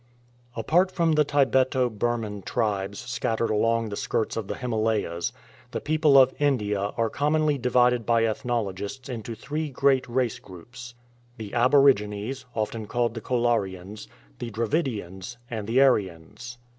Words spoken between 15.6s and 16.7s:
the Aryans.